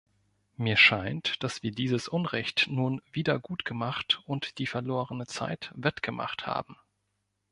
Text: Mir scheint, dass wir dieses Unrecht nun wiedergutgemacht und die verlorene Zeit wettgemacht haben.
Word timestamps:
Mir 0.57 0.77
scheint, 0.77 1.43
dass 1.43 1.61
wir 1.61 1.69
dieses 1.71 2.07
Unrecht 2.07 2.65
nun 2.67 3.03
wiedergutgemacht 3.11 4.19
und 4.25 4.57
die 4.57 4.65
verlorene 4.65 5.27
Zeit 5.27 5.71
wettgemacht 5.75 6.47
haben. 6.47 6.75